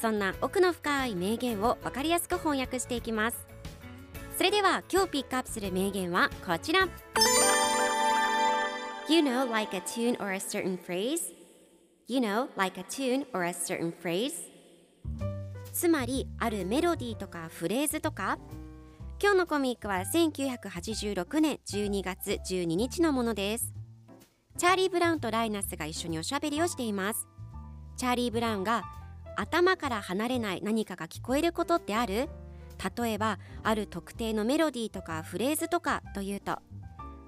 [0.00, 3.46] そんな奥の深い名言を分かりやすく翻訳していきます。
[4.36, 6.88] それでは今日ピックアップする名言はこちら。
[9.08, 11.32] You know like a tune or a certain phrase?
[12.06, 14.34] You know like a tune or a certain phrase?
[15.72, 18.38] つまりあるメロディーとかフレーズとか？
[19.20, 23.74] 今日のコミックは1986年12月12日のものです。
[24.56, 27.26] チャーリー・ブラウンとライナスが一緒におしゃべりをしています。
[27.96, 28.84] チャーリー・ブラウンが
[29.38, 32.28] 頭から離れない何かが聞こえることってある？
[32.96, 36.58] 例えばある特定のメロディーとかフレーズとかというと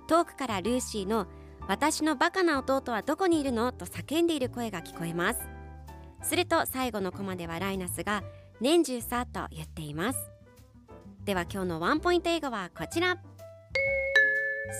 [0.08, 1.26] 遠くからルーシーの
[1.68, 3.70] 私のバカな弟はどこにいるの？
[3.70, 5.40] と叫んでいる声が聞こえます。
[6.22, 8.24] すると最後のコマではライナスが
[8.60, 10.18] 年中さと言っています。
[11.24, 13.18] では今日のワンポイント英語はこちら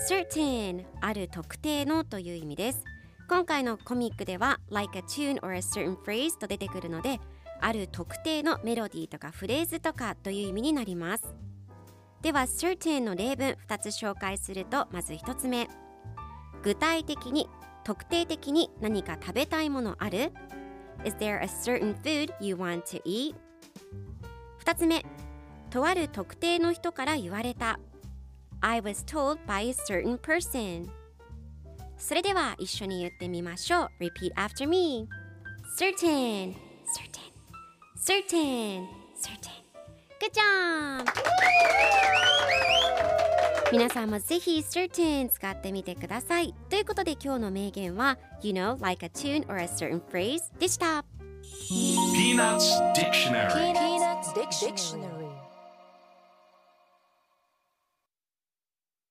[0.08, 2.84] certain ある特定のという意味です。
[3.30, 7.20] 今回のコミックでは like a tune or a certain phrase と出てくるので
[7.60, 11.32] ある特定のメロディーとかフレーズとかという意味になります。
[12.22, 15.68] では certain の例文2つ紹介するとまず1つ目。
[16.64, 17.48] 具体的に
[17.84, 20.32] 特定的に何か食べたいものある
[21.04, 23.36] ？Is there a certain food you want to eat?
[24.64, 25.04] 2つ目。
[25.70, 27.78] とある特定の人から言われた。
[28.60, 30.99] I was told by a certain person.
[32.00, 35.06] それでは一緒に言ってみましょう Repeat after me
[35.78, 36.54] Certain
[36.96, 37.30] Certain
[37.96, 39.60] Certain Certain
[40.18, 41.04] Good job!
[43.70, 51.04] 皆さんもぜひ certain 使ってみてくださいということで今日の名言は You know like a tune or a certain phrase でした
[51.70, 53.99] Peanuts Dictionary.